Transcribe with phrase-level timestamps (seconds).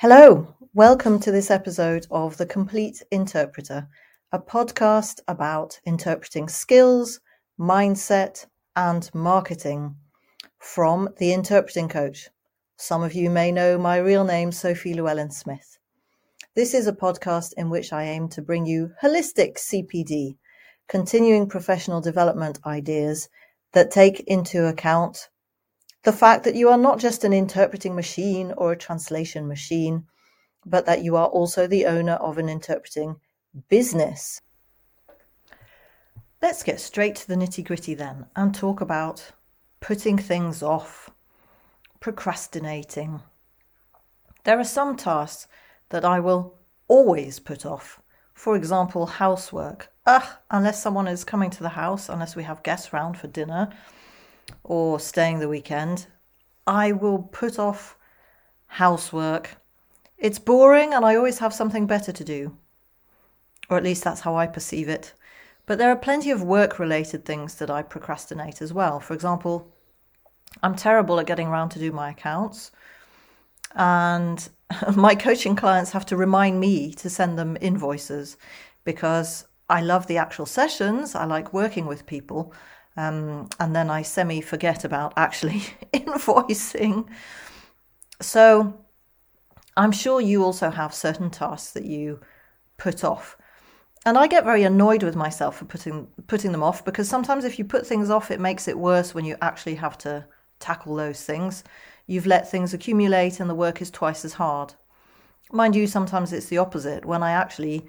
[0.00, 3.86] Hello, welcome to this episode of The Complete Interpreter,
[4.32, 7.20] a podcast about interpreting skills,
[7.60, 9.96] mindset, and marketing
[10.58, 12.30] from The Interpreting Coach.
[12.78, 15.76] Some of you may know my real name, Sophie Llewellyn Smith.
[16.56, 20.38] This is a podcast in which I aim to bring you holistic CPD,
[20.88, 23.28] continuing professional development ideas
[23.72, 25.28] that take into account
[26.02, 30.04] the fact that you are not just an interpreting machine or a translation machine,
[30.64, 33.16] but that you are also the owner of an interpreting
[33.68, 34.40] business.
[36.42, 39.32] Let's get straight to the nitty gritty then and talk about
[39.80, 41.10] putting things off,
[42.00, 43.20] procrastinating.
[44.44, 45.46] There are some tasks
[45.90, 48.00] that I will always put off.
[48.32, 49.92] For example, housework.
[50.06, 53.70] Ugh, unless someone is coming to the house, unless we have guests round for dinner,
[54.62, 56.06] or staying the weekend,
[56.66, 57.96] I will put off
[58.66, 59.56] housework.
[60.18, 62.56] It's boring and I always have something better to do.
[63.68, 65.14] Or at least that's how I perceive it.
[65.66, 68.98] But there are plenty of work related things that I procrastinate as well.
[69.00, 69.72] For example,
[70.62, 72.72] I'm terrible at getting around to do my accounts.
[73.74, 74.48] And
[74.96, 78.36] my coaching clients have to remind me to send them invoices
[78.84, 81.14] because I love the actual sessions.
[81.14, 82.52] I like working with people.
[82.96, 85.60] Um, and then I semi forget about actually
[85.94, 87.08] invoicing.
[88.20, 88.74] So
[89.76, 92.20] I'm sure you also have certain tasks that you
[92.76, 93.36] put off.
[94.04, 97.58] And I get very annoyed with myself for putting putting them off because sometimes if
[97.58, 100.26] you put things off, it makes it worse when you actually have to
[100.58, 101.64] tackle those things.
[102.06, 104.74] You've let things accumulate and the work is twice as hard.
[105.52, 107.04] Mind you, sometimes it's the opposite.
[107.04, 107.86] When I actually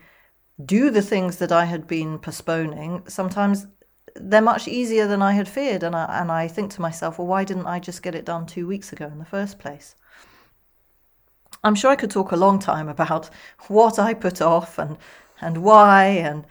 [0.63, 3.67] do the things that I had been postponing, sometimes
[4.15, 5.83] they're much easier than I had feared.
[5.83, 8.45] And I, and I think to myself, well, why didn't I just get it done
[8.45, 9.95] two weeks ago in the first place?
[11.63, 13.29] I'm sure I could talk a long time about
[13.67, 14.97] what I put off and,
[15.39, 16.45] and why and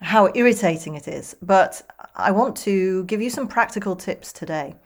[0.00, 1.82] how irritating it is, but
[2.14, 4.76] I want to give you some practical tips today.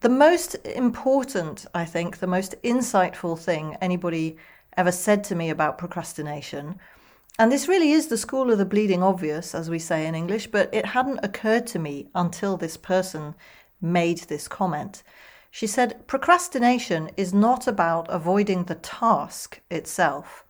[0.00, 4.38] The most important, I think, the most insightful thing anybody
[4.76, 6.80] ever said to me about procrastination
[7.40, 10.48] and this really is the school of the bleeding obvious, as we say in English,
[10.48, 13.34] but it hadn't occurred to me until this person
[13.80, 15.02] made this comment.
[15.50, 20.44] She said, Procrastination is not about avoiding the task itself,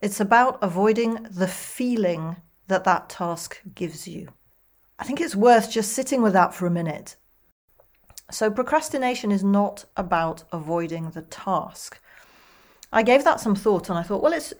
[0.00, 4.30] it's about avoiding the feeling that that task gives you.
[4.98, 7.14] I think it's worth just sitting with that for a minute.
[8.32, 12.00] So, procrastination is not about avoiding the task.
[12.92, 14.52] I gave that some thought and I thought, well, it's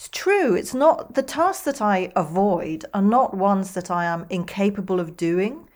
[0.00, 0.54] it's true.
[0.54, 5.14] It's not the tasks that I avoid are not ones that I am incapable of
[5.14, 5.68] doing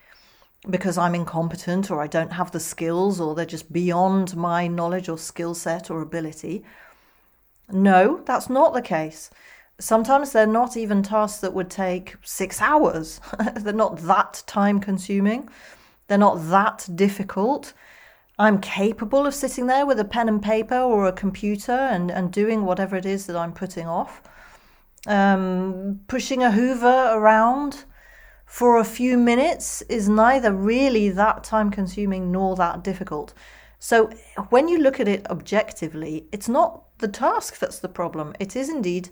[0.67, 5.09] because I'm incompetent or I don't have the skills or they're just beyond my knowledge
[5.09, 6.63] or skill set or ability.
[7.69, 9.29] No, that's not the case.
[9.77, 13.21] Sometimes they're not even tasks that would take six hours.
[13.57, 15.49] they're not that time consuming.
[16.07, 17.73] They're not that difficult.
[18.37, 22.33] I'm capable of sitting there with a pen and paper or a computer and, and
[22.33, 24.21] doing whatever it is that I'm putting off.
[25.07, 27.85] Um, pushing a hoover around
[28.45, 33.33] for a few minutes is neither really that time consuming nor that difficult.
[33.79, 34.09] So
[34.49, 38.33] when you look at it objectively, it's not the task that's the problem.
[38.39, 39.09] It is indeed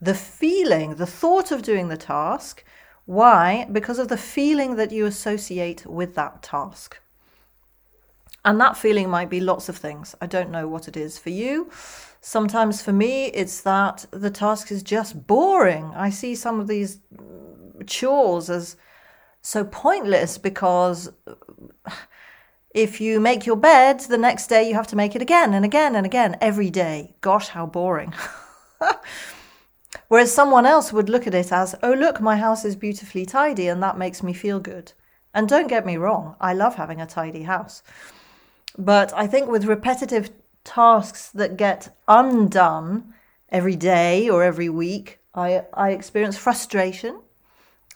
[0.00, 2.64] the feeling, the thought of doing the task.
[3.04, 3.66] Why?
[3.70, 7.00] Because of the feeling that you associate with that task.
[8.46, 10.14] And that feeling might be lots of things.
[10.20, 11.68] I don't know what it is for you.
[12.20, 15.92] Sometimes for me, it's that the task is just boring.
[15.96, 17.00] I see some of these
[17.86, 18.76] chores as
[19.42, 21.10] so pointless because
[22.70, 25.64] if you make your bed, the next day you have to make it again and
[25.64, 27.16] again and again every day.
[27.20, 28.14] Gosh, how boring.
[30.08, 33.66] Whereas someone else would look at it as, oh, look, my house is beautifully tidy
[33.66, 34.92] and that makes me feel good.
[35.34, 37.82] And don't get me wrong, I love having a tidy house.
[38.78, 40.30] But I think with repetitive
[40.64, 43.14] tasks that get undone
[43.48, 47.20] every day or every week, I, I experience frustration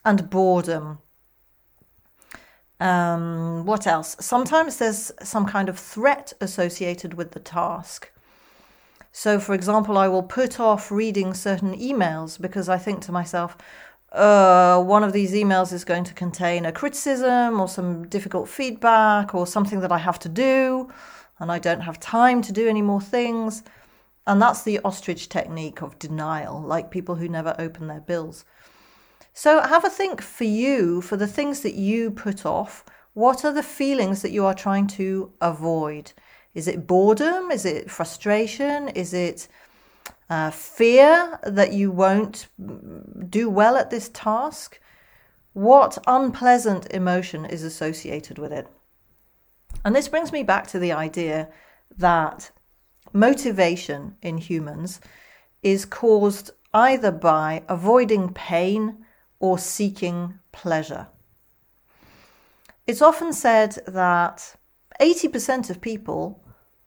[0.04, 0.98] and boredom.
[2.78, 4.16] Um, what else?
[4.20, 8.10] Sometimes there's some kind of threat associated with the task.
[9.12, 13.58] So, for example, I will put off reading certain emails because I think to myself,
[14.12, 19.34] uh, one of these emails is going to contain a criticism or some difficult feedback
[19.34, 20.90] or something that I have to do,
[21.38, 23.62] and I don't have time to do any more things.
[24.26, 28.44] And that's the ostrich technique of denial, like people who never open their bills.
[29.32, 32.84] So have a think for you, for the things that you put off.
[33.14, 36.12] What are the feelings that you are trying to avoid?
[36.54, 37.50] Is it boredom?
[37.50, 38.88] Is it frustration?
[38.88, 39.48] Is it
[40.30, 42.46] uh, fear that you won't
[43.28, 44.80] do well at this task?
[45.52, 48.68] What unpleasant emotion is associated with it?
[49.84, 51.48] And this brings me back to the idea
[51.98, 52.52] that
[53.12, 55.00] motivation in humans
[55.62, 59.04] is caused either by avoiding pain
[59.40, 61.08] or seeking pleasure.
[62.86, 64.54] It's often said that
[65.00, 66.44] 80% of people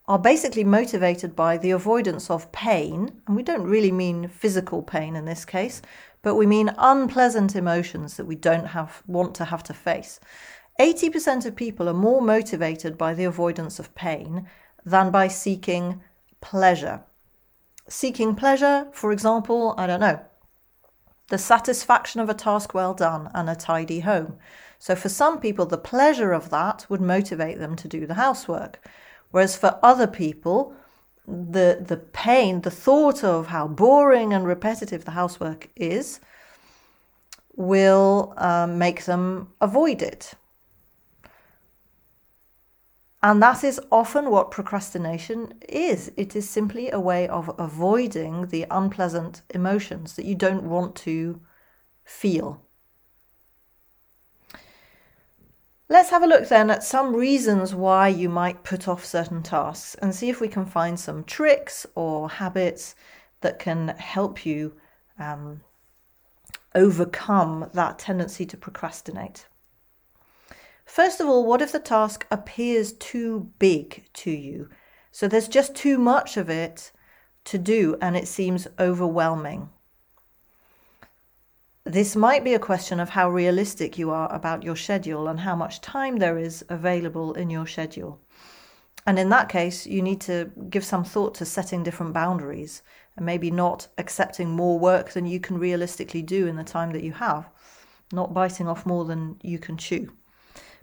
[0.07, 5.15] are basically motivated by the avoidance of pain, and we don't really mean physical pain
[5.15, 5.81] in this case,
[6.21, 10.19] but we mean unpleasant emotions that we don't have want to have to face.
[10.79, 14.47] 80% of people are more motivated by the avoidance of pain
[14.85, 16.01] than by seeking
[16.41, 17.03] pleasure.
[17.88, 20.19] Seeking pleasure, for example, I don't know,
[21.29, 24.38] the satisfaction of a task well done and a tidy home.
[24.85, 28.85] So for some people, the pleasure of that would motivate them to do the housework.
[29.31, 30.75] Whereas for other people,
[31.25, 36.19] the the pain, the thought of how boring and repetitive the housework is,
[37.56, 40.33] will um, make them avoid it.
[43.21, 46.12] And that is often what procrastination is.
[46.18, 51.39] It is simply a way of avoiding the unpleasant emotions that you don't want to
[52.03, 52.59] feel.
[55.89, 59.95] Let's have a look then at some reasons why you might put off certain tasks
[59.95, 62.95] and see if we can find some tricks or habits
[63.41, 64.74] that can help you
[65.19, 65.62] um,
[66.74, 69.47] overcome that tendency to procrastinate.
[70.85, 74.69] First of all, what if the task appears too big to you?
[75.12, 76.91] So there's just too much of it
[77.45, 79.69] to do and it seems overwhelming.
[81.85, 85.53] This might be a question of how realistic you are about your schedule and how
[85.53, 88.21] much time there is available in your schedule.
[89.06, 92.83] And in that case, you need to give some thought to setting different boundaries
[93.18, 97.03] and maybe not accepting more work than you can realistically do in the time that
[97.03, 97.50] you have,
[98.13, 100.13] not biting off more than you can chew.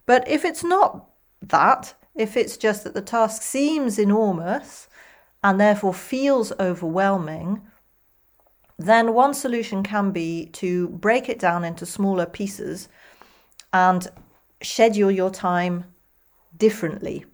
[0.04, 1.06] But if it's not
[1.40, 4.86] that, if it's just that the task seems enormous
[5.42, 7.62] and therefore feels overwhelming,
[8.82, 12.88] then one solution can be to break it down into smaller pieces
[13.72, 14.08] and
[14.62, 15.84] schedule your time
[16.56, 17.24] differently.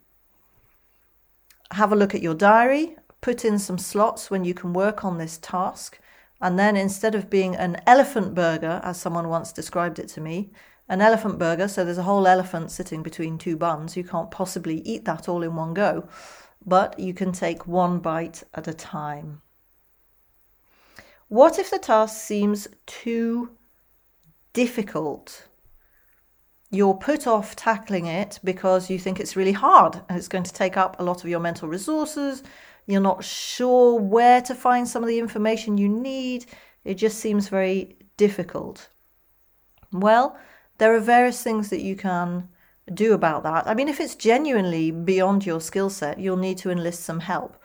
[1.72, 5.18] Have a look at your diary, put in some slots when you can work on
[5.18, 5.98] this task,
[6.40, 10.50] and then instead of being an elephant burger, as someone once described it to me,
[10.88, 13.96] an elephant burger, so there's a whole elephant sitting between two buns.
[13.96, 16.08] You can't possibly eat that all in one go,
[16.64, 19.42] but you can take one bite at a time.
[21.28, 23.50] What if the task seems too
[24.52, 25.48] difficult?
[26.70, 30.52] You're put off tackling it because you think it's really hard and it's going to
[30.52, 32.44] take up a lot of your mental resources.
[32.86, 36.46] You're not sure where to find some of the information you need.
[36.84, 38.88] It just seems very difficult.
[39.92, 40.38] Well,
[40.78, 42.48] there are various things that you can
[42.94, 43.66] do about that.
[43.66, 47.56] I mean, if it's genuinely beyond your skill set, you'll need to enlist some help.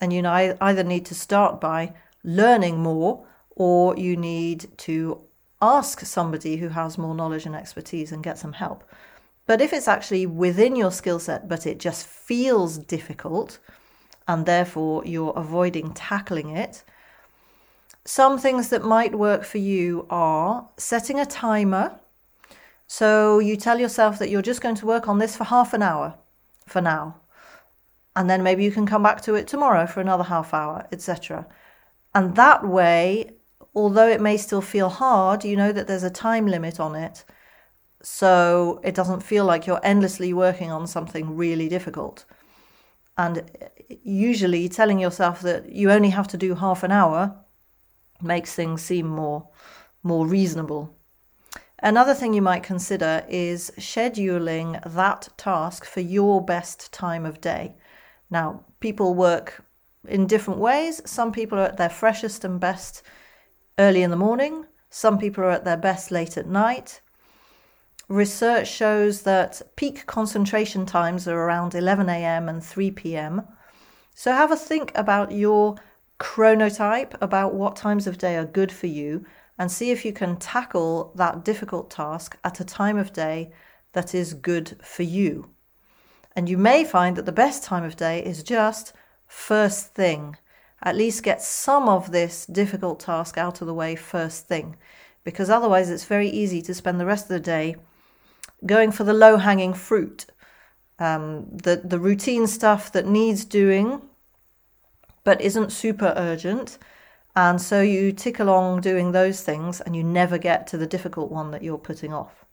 [0.00, 1.94] And you know, either need to start by
[2.24, 5.22] learning more or you need to
[5.60, 8.84] ask somebody who has more knowledge and expertise and get some help.
[9.46, 13.58] But if it's actually within your skill set, but it just feels difficult
[14.28, 16.84] and therefore you're avoiding tackling it,
[18.04, 22.00] some things that might work for you are setting a timer
[22.92, 25.80] so you tell yourself that you're just going to work on this for half an
[25.80, 26.14] hour
[26.66, 27.20] for now.
[28.16, 31.46] And then maybe you can come back to it tomorrow for another half hour, etc.
[32.14, 33.30] And that way,
[33.74, 37.24] although it may still feel hard, you know that there's a time limit on it.
[38.02, 42.24] So it doesn't feel like you're endlessly working on something really difficult.
[43.18, 47.36] And eh, usually telling yourself that you only have to do half an hour
[48.22, 49.48] makes things seem more
[50.02, 50.96] more reasonable.
[51.82, 57.74] Another thing you might consider is scheduling that task for your best time of day.
[58.30, 59.62] Now, people work
[60.08, 61.00] in different ways.
[61.04, 63.02] Some people are at their freshest and best
[63.78, 67.00] early in the morning, some people are at their best late at night.
[68.08, 72.48] Research shows that peak concentration times are around 11 a.m.
[72.48, 73.42] and 3 p.m.
[74.14, 75.76] So have a think about your
[76.18, 79.24] chronotype, about what times of day are good for you,
[79.58, 83.52] and see if you can tackle that difficult task at a time of day
[83.92, 85.50] that is good for you.
[86.34, 88.92] And you may find that the best time of day is just
[89.30, 90.36] first thing.
[90.82, 94.76] At least get some of this difficult task out of the way first thing,
[95.24, 97.76] because otherwise it's very easy to spend the rest of the day
[98.66, 100.26] going for the low hanging fruit
[101.00, 104.02] um, the the routine stuff that needs doing,
[105.24, 106.78] but isn't super urgent.
[107.34, 111.30] And so you tick along doing those things, and you never get to the difficult
[111.30, 112.44] one that you're putting off.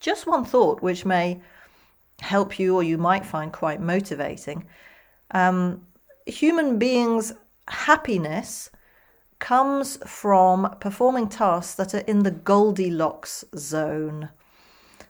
[0.00, 1.40] Just one thought, which may
[2.20, 4.66] help you or you might find quite motivating.
[5.30, 5.86] Um,
[6.26, 7.32] human beings'
[7.68, 8.70] happiness
[9.38, 14.30] comes from performing tasks that are in the Goldilocks zone.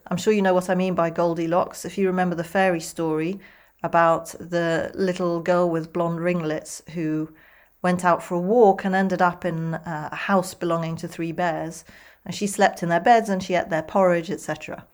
[0.08, 1.84] I'm sure you know what I mean by Goldilocks.
[1.84, 3.38] If you remember the fairy story
[3.82, 7.32] about the little girl with blonde ringlets who
[7.82, 11.84] went out for a walk and ended up in a house belonging to three bears,
[12.24, 14.86] and she slept in their beds and she ate their porridge, etc.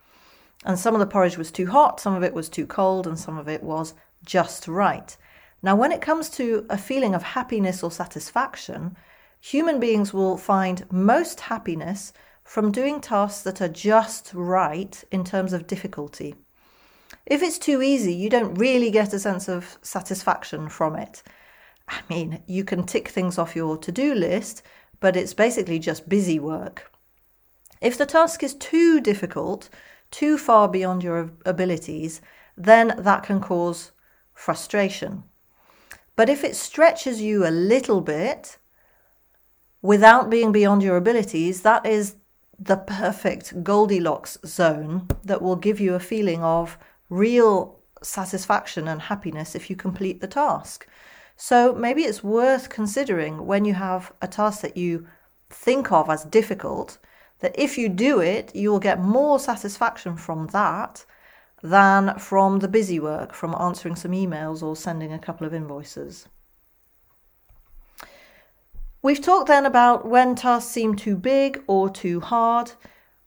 [0.64, 3.18] And some of the porridge was too hot, some of it was too cold, and
[3.18, 5.16] some of it was just right.
[5.62, 8.96] Now, when it comes to a feeling of happiness or satisfaction,
[9.40, 12.12] human beings will find most happiness
[12.44, 16.34] from doing tasks that are just right in terms of difficulty.
[17.26, 21.22] If it's too easy, you don't really get a sense of satisfaction from it.
[21.88, 24.62] I mean, you can tick things off your to do list,
[25.00, 26.90] but it's basically just busy work.
[27.80, 29.68] If the task is too difficult,
[30.10, 32.20] too far beyond your abilities,
[32.56, 33.92] then that can cause
[34.40, 35.22] frustration.
[36.16, 38.58] But if it stretches you a little bit
[39.82, 42.16] without being beyond your abilities, that is
[42.58, 46.78] the perfect Goldilocks zone that will give you a feeling of
[47.08, 50.86] real satisfaction and happiness if you complete the task.
[51.36, 55.06] So maybe it's worth considering when you have a task that you
[55.50, 56.98] think of as difficult
[57.40, 61.04] that if you do it, you will get more satisfaction from that
[61.62, 66.26] than from the busy work, from answering some emails or sending a couple of invoices.
[69.02, 72.72] We've talked then about when tasks seem too big or too hard.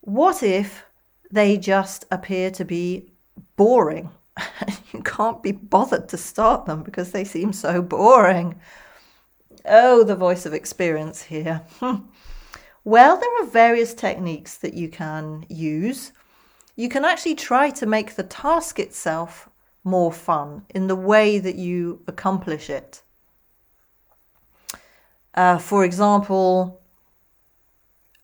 [0.01, 0.85] What if
[1.31, 3.11] they just appear to be
[3.55, 4.11] boring?
[4.93, 8.59] you can't be bothered to start them because they seem so boring.
[9.65, 11.61] Oh, the voice of experience here.
[12.83, 16.11] well, there are various techniques that you can use.
[16.75, 19.49] You can actually try to make the task itself
[19.83, 23.03] more fun in the way that you accomplish it.
[25.35, 26.81] Uh, for example,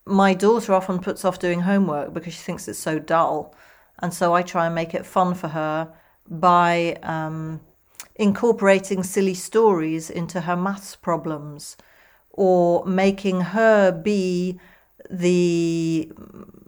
[0.05, 3.53] my daughter often puts off doing homework because she thinks it's so dull.
[3.99, 5.93] And so I try and make it fun for her
[6.27, 7.59] by um,
[8.15, 11.77] incorporating silly stories into her maths problems
[12.31, 14.59] or making her be
[15.09, 16.11] the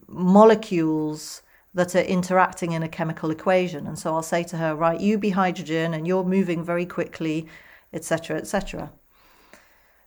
[0.08, 1.42] molecules
[1.74, 3.88] that are interacting in a chemical equation.
[3.88, 7.48] And so I'll say to her, right, you be hydrogen and you're moving very quickly,
[7.94, 8.92] etc., etc.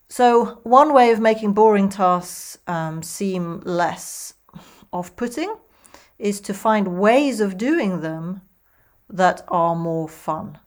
[0.08, 4.34] So, one way of making boring tasks um, seem less
[4.92, 5.54] off putting
[6.18, 8.42] is to find ways of doing them
[9.08, 10.58] that are more fun.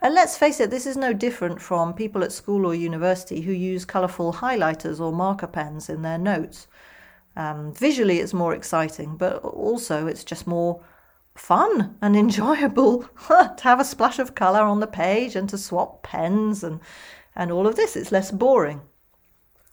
[0.00, 3.52] And let's face it, this is no different from people at school or university who
[3.52, 6.66] use colourful highlighters or marker pens in their notes.
[7.38, 10.84] Um, visually, it's more exciting, but also it's just more
[11.36, 16.02] fun and enjoyable to have a splash of colour on the page and to swap
[16.02, 16.80] pens and
[17.36, 17.96] and all of this.
[17.96, 18.82] It's less boring.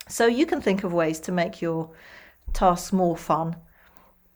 [0.07, 1.89] So you can think of ways to make your
[2.53, 3.55] tasks more fun.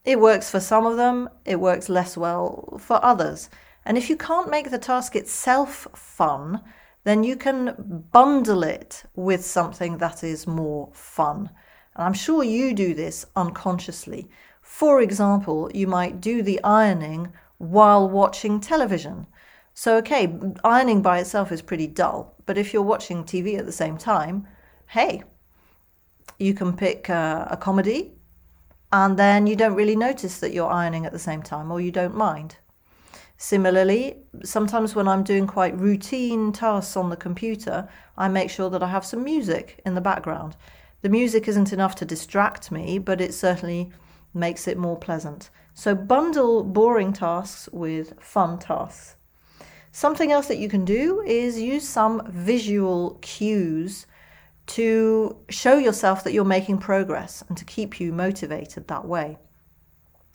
[0.03, 3.49] It works for some of them, it works less well for others.
[3.85, 6.61] And if you can't make the task itself fun,
[7.03, 11.51] then you can bundle it with something that is more fun.
[11.99, 14.29] And I'm sure you do this unconsciously.
[14.61, 19.27] For example, you might do the ironing while watching television.
[19.73, 23.73] So, okay, ironing by itself is pretty dull, but if you're watching TV at the
[23.73, 24.47] same time,
[24.87, 25.23] hey,
[26.37, 28.13] you can pick a, a comedy
[28.93, 31.91] and then you don't really notice that you're ironing at the same time or you
[31.91, 32.55] don't mind.
[33.37, 34.15] Similarly,
[34.45, 38.87] sometimes when I'm doing quite routine tasks on the computer, I make sure that I
[38.87, 40.55] have some music in the background.
[41.01, 43.89] The music isn't enough to distract me, but it certainly
[44.33, 45.49] makes it more pleasant.
[45.73, 49.15] So bundle boring tasks with fun tasks.
[49.91, 54.05] Something else that you can do is use some visual cues
[54.67, 59.37] to show yourself that you're making progress and to keep you motivated that way.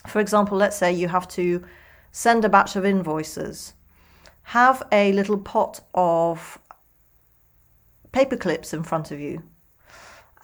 [0.08, 1.64] For example, let's say you have to
[2.10, 3.74] send a batch of invoices.
[4.42, 6.58] Have a little pot of
[8.12, 9.42] paper clips in front of you.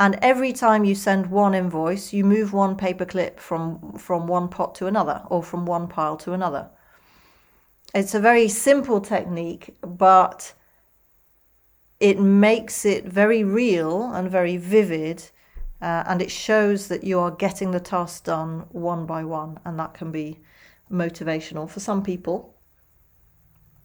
[0.01, 4.49] And every time you send one invoice, you move one paper clip from, from one
[4.49, 6.71] pot to another or from one pile to another.
[7.95, 10.55] It's a very simple technique, but
[12.01, 15.23] it makes it very real and very vivid,
[15.83, 19.79] uh, and it shows that you are getting the task done one by one, and
[19.79, 20.39] that can be
[20.91, 22.57] motivational for some people.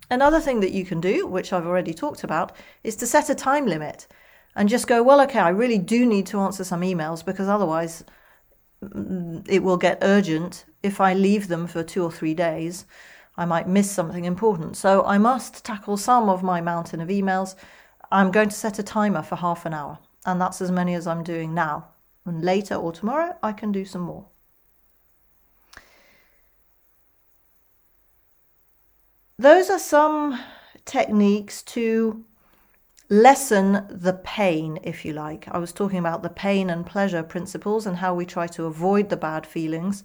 [0.10, 2.53] Another thing that you can do, which I've already talked about,
[2.86, 4.07] is to set a time limit
[4.55, 8.03] and just go, well, okay, I really do need to answer some emails because otherwise
[8.83, 10.65] mm, it will get urgent.
[10.81, 12.85] If I leave them for two or three days,
[13.38, 14.77] I might miss something important.
[14.77, 17.55] So I must tackle some of my mountain of emails.
[18.12, 21.05] I'm going to set a timer for half an hour, and that's as many as
[21.05, 21.89] I'm doing now.
[22.25, 24.27] And later or tomorrow, I can do some more.
[29.38, 30.39] Those are some
[30.85, 32.24] techniques to
[33.09, 35.47] lessen the pain, if you like.
[35.50, 39.09] I was talking about the pain and pleasure principles and how we try to avoid
[39.09, 40.03] the bad feelings.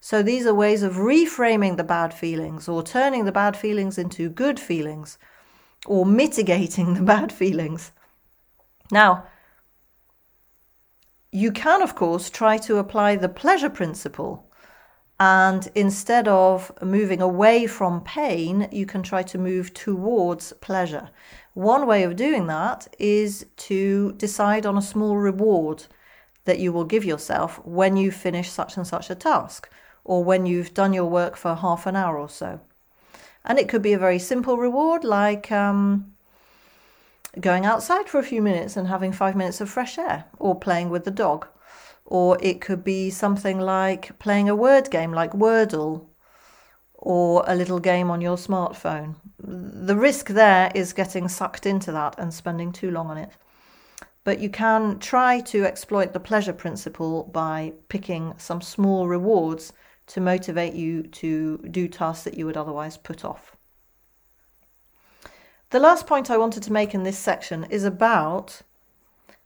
[0.00, 4.28] So these are ways of reframing the bad feelings or turning the bad feelings into
[4.28, 5.18] good feelings
[5.86, 7.92] or mitigating the bad feelings.
[8.90, 9.26] Now,
[11.30, 14.52] you can, of course, try to apply the pleasure principle
[15.24, 21.10] and instead of moving away from pain, you can try to move towards pleasure.
[21.54, 25.84] One way of doing that is to decide on a small reward
[26.44, 29.68] that you will give yourself when you finish such and such a task,
[30.04, 32.60] or when you've done your work for half an hour or so.
[33.44, 36.14] And it could be a very simple reward like um,
[37.38, 40.90] going outside for a few minutes and having five minutes of fresh air, or playing
[40.90, 41.46] with the dog
[42.04, 46.06] or it could be something like playing a word game like Wordle
[47.04, 49.16] or a little game on your smartphone.
[49.40, 53.30] The risk there is getting sucked into that and spending too long on it.
[54.22, 59.72] But you can try to exploit the pleasure principle by picking some small rewards
[60.06, 63.56] to motivate you to do tasks that you would otherwise put off.
[65.70, 68.62] The last point I wanted to make in this section is about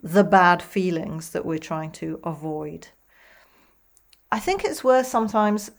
[0.03, 2.89] the bad feelings that we're trying to avoid.
[4.31, 5.71] I think it's worth sometimes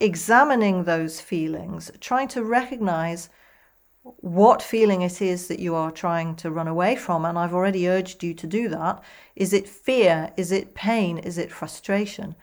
[0.00, 3.28] examining those feelings, trying to recognize
[4.02, 7.24] what feeling it is that you are trying to run away from.
[7.24, 9.02] And I've already urged you to do that.
[9.36, 10.32] Is it fear?
[10.36, 11.18] Is it pain?
[11.18, 12.34] Is it frustration?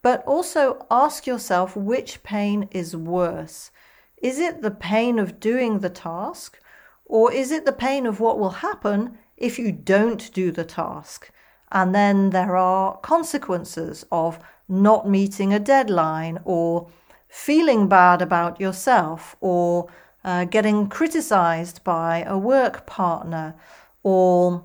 [0.00, 3.70] But also ask yourself which pain is worse.
[4.16, 6.58] Is it the pain of doing the task?
[7.04, 11.30] Or is it the pain of what will happen if you don't do the task.
[11.72, 16.88] And then there are consequences of not meeting a deadline or
[17.32, 19.88] feeling bad about yourself or
[20.22, 23.54] uh, getting criticized by a work partner
[24.02, 24.62] or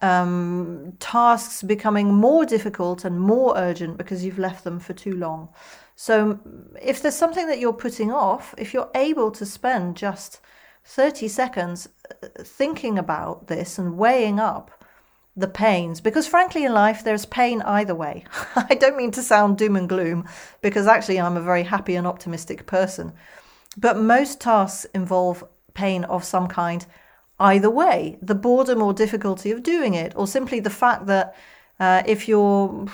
[0.00, 5.50] um, tasks becoming more difficult and more urgent because you've left them for too long.
[5.94, 6.40] So,
[6.80, 10.40] if there's something that you're putting off, if you're able to spend just
[10.84, 14.75] 30 seconds uh, thinking about this and weighing up
[15.36, 18.24] the pains because frankly in life there's pain either way.
[18.56, 20.26] I don't mean to sound doom and gloom
[20.62, 23.12] because actually i'm a very happy and optimistic person.
[23.76, 25.44] But most tasks involve
[25.74, 26.86] pain of some kind
[27.38, 28.18] either way.
[28.22, 31.36] The boredom or difficulty of doing it or simply the fact that
[31.78, 32.86] uh, if you're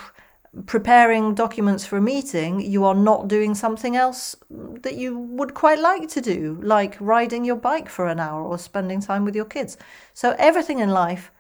[0.67, 5.79] preparing documents for a meeting, you are not doing something else that you would quite
[5.79, 9.47] like to do, like riding your bike for an hour or spending time with your
[9.47, 9.79] kids.
[10.13, 11.31] So everything in life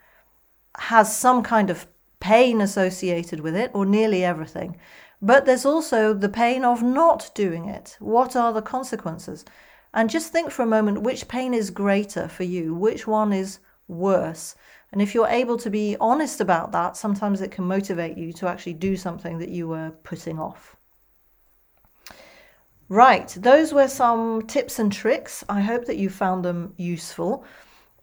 [0.78, 1.86] has some kind of
[2.20, 4.76] pain associated with it, or nearly everything.
[5.20, 7.96] But there's also the pain of not doing it.
[8.00, 9.44] What are the consequences?
[9.94, 13.58] And just think for a moment which pain is greater for you, which one is
[13.88, 14.54] worse.
[14.90, 18.48] And if you're able to be honest about that, sometimes it can motivate you to
[18.48, 20.76] actually do something that you were putting off.
[22.88, 25.42] Right, those were some tips and tricks.
[25.48, 27.44] I hope that you found them useful.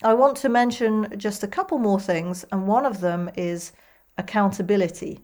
[0.01, 3.73] I want to mention just a couple more things, and one of them is
[4.17, 5.19] accountability.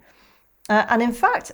[0.70, 1.52] Uh, and in fact,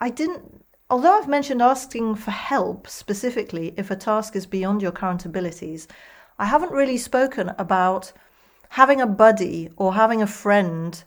[0.00, 4.92] I didn't, although I've mentioned asking for help specifically if a task is beyond your
[4.92, 5.88] current abilities,
[6.38, 8.12] I haven't really spoken about
[8.70, 11.02] having a buddy or having a friend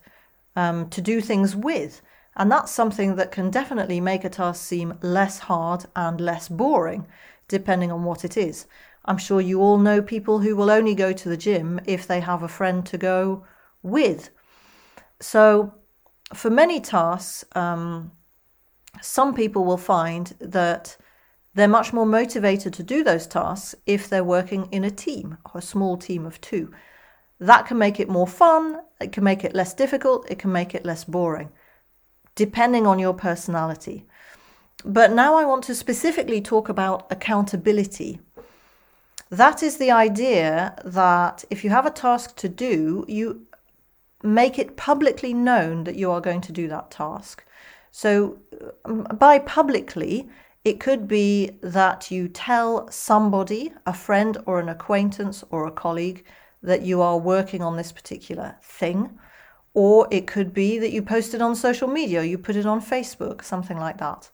[0.56, 2.02] um, to do things with.
[2.36, 7.06] And that's something that can definitely make a task seem less hard and less boring,
[7.47, 8.65] depending on what it is.
[9.05, 12.19] I'm sure you all know people who will only go to the gym if they
[12.19, 13.45] have a friend to go
[13.81, 14.29] with.
[15.19, 15.73] So,
[16.33, 18.11] for many tasks, um,
[19.01, 20.97] some people will find that
[21.53, 25.59] they're much more motivated to do those tasks if they're working in a team, or
[25.59, 26.71] a small team of two.
[27.39, 30.75] That can make it more fun, it can make it less difficult, it can make
[30.75, 31.51] it less boring,
[32.35, 34.05] depending on your personality.
[34.85, 38.19] But now I want to specifically talk about accountability.
[39.30, 43.47] That is the idea that if you have a task to do, you
[44.24, 47.43] make it publicly known that you are going to do that task.
[47.91, 48.38] So,
[48.86, 50.30] um, by publicly,
[50.63, 56.24] It could be that you tell somebody, a friend or an acquaintance or a colleague,
[56.62, 59.17] that you are working on this particular thing.
[59.74, 62.82] Or it could be that you post it on social media, you put it on
[62.82, 64.30] Facebook, something like that.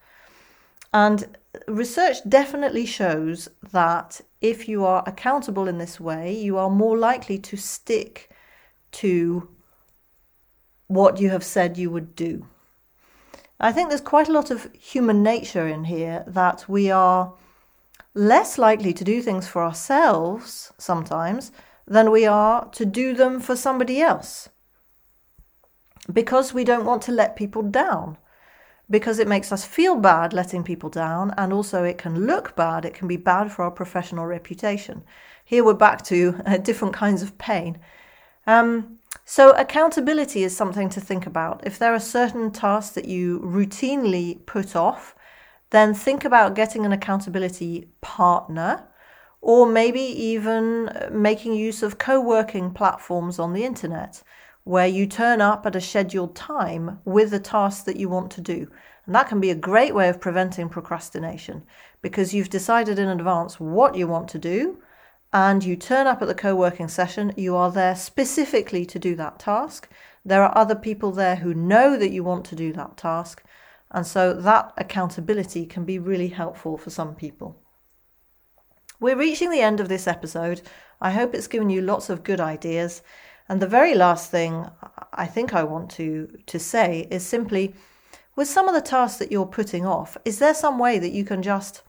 [0.94, 1.38] And
[1.68, 7.38] research definitely shows that if you are accountable in this way, you are more likely
[7.39, 8.30] to stick
[8.91, 9.50] to
[10.88, 12.47] what you have said you would do.
[13.60, 17.34] I think there's quite a lot of human nature in here that we are
[18.13, 21.52] less likely to do things for ourselves sometimes
[21.88, 24.50] than we are to do them for somebody else.
[26.12, 28.17] Because we don't want to let people down.
[28.89, 32.86] Because it makes us feel bad letting people down, and also it can look bad.
[32.86, 35.04] It can be bad for our professional reputation.
[35.43, 37.80] Here we're back to uh, different kinds of pain.
[38.45, 41.65] Um, so, accountability is something to think about.
[41.65, 45.15] If there are certain tasks that you routinely put off,
[45.71, 48.88] then think about getting an accountability partner
[49.41, 54.23] or maybe even uh, making use of co working platforms on the internet
[54.67, 58.41] where you turn up at a scheduled time with the task that you want to
[58.41, 58.69] do.
[59.06, 61.63] And that can be a great way of preventing procrastination
[62.01, 64.77] because you've decided in advance what you want to do
[65.32, 69.15] and you turn up at the co working session, you are there specifically to do
[69.15, 69.89] that task.
[70.25, 73.43] There are other people there who know that you want to do that task.
[73.91, 77.62] And so that accountability can be really helpful for some people.
[78.99, 80.62] We're reaching the end of this episode.
[80.99, 83.01] I hope it's given you lots of good ideas.
[83.50, 84.66] And the very last thing
[85.14, 87.74] I think I want to, to say is simply
[88.36, 91.24] with some of the tasks that you're putting off, is there some way that you
[91.24, 91.82] can just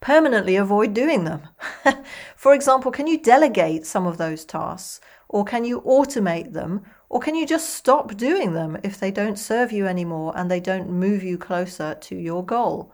[0.00, 1.42] permanently avoid doing them.
[2.36, 5.00] For example, can you delegate some of those tasks?
[5.28, 6.84] Or can you automate them?
[7.08, 10.60] Or can you just stop doing them if they don't serve you anymore and they
[10.60, 12.92] don't move you closer to your goal?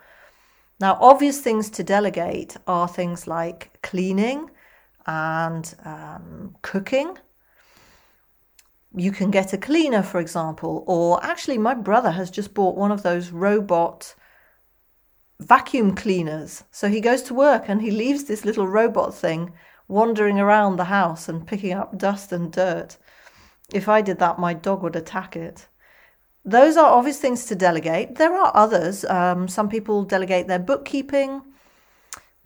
[0.81, 4.51] Now, obvious things to delegate are things like cleaning
[5.07, 7.19] and um, cooking.
[8.97, 12.93] You can get a cleaner, for example, or actually, my brother has just bought one
[12.93, 14.15] of those robot
[15.41, 16.65] vacuum cleaners.
[16.71, 19.53] So he goes to work and he leaves this little robot thing
[19.89, 22.97] wandering around the house and picking up dust and dirt.
[23.73, 25.67] If I did that, my dog would attack it.
[26.45, 28.17] Those are obvious things to delegate.
[28.17, 29.05] There are others.
[29.07, 31.43] Um, some people delegate their bookkeeping,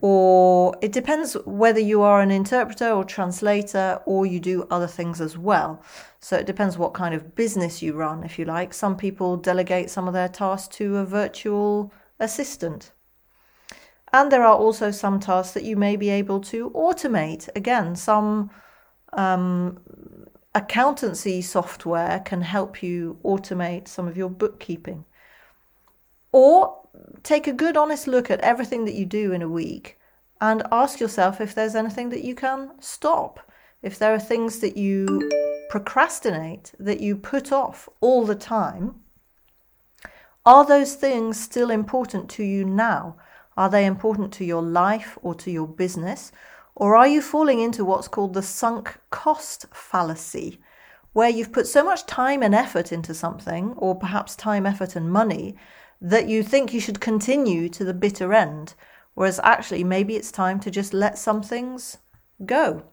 [0.01, 5.21] or it depends whether you are an interpreter or translator or you do other things
[5.21, 5.83] as well.
[6.21, 8.73] So it depends what kind of business you run, if you like.
[8.73, 12.93] Some people delegate some of their tasks to a virtual assistant.
[14.13, 17.49] And there are also some tasks that you may be able to automate.
[17.57, 18.51] Again, some
[19.13, 19.81] um,
[20.55, 25.05] accountancy software can help you automate some of your bookkeeping.
[26.31, 26.88] Or
[27.22, 29.98] take a good, honest look at everything that you do in a week
[30.40, 33.40] and ask yourself if there's anything that you can stop.
[33.83, 35.31] If there are things that you
[35.70, 38.96] procrastinate, that you put off all the time,
[40.44, 43.16] are those things still important to you now?
[43.57, 46.33] Are they important to your life or to your business?
[46.74, 50.61] Or are you falling into what's called the sunk cost fallacy,
[51.12, 55.11] where you've put so much time and effort into something, or perhaps time, effort, and
[55.11, 55.57] money,
[56.01, 58.75] that you think you should continue to the bitter end,
[59.15, 61.99] whereas actually maybe it's time to just let some things
[62.45, 62.85] go.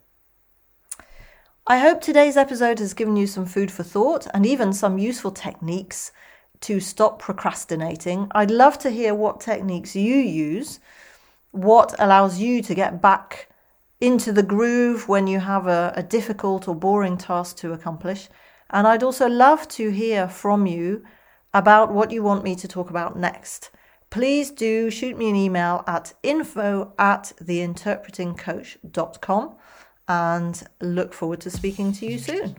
[1.67, 5.31] I hope today's episode has given you some food for thought and even some useful
[5.31, 6.11] techniques
[6.61, 8.27] to stop procrastinating.
[8.31, 10.79] I'd love to hear what techniques you use,
[11.51, 13.49] what allows you to get back
[13.99, 18.29] into the groove when you have a, a difficult or boring task to accomplish.
[18.69, 21.03] And I'd also love to hear from you
[21.55, 23.71] about what you want me to talk about next.
[24.09, 29.55] Please do shoot me an email at info at theinterpretingcoach.com
[30.07, 32.55] and look forward to speaking to you soon.